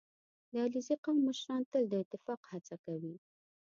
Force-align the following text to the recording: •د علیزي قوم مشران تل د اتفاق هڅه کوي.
•د 0.51 0.53
علیزي 0.65 0.95
قوم 1.03 1.17
مشران 1.27 1.61
تل 1.71 1.83
د 1.89 1.93
اتفاق 2.03 2.41
هڅه 2.51 2.75
کوي. 2.85 3.15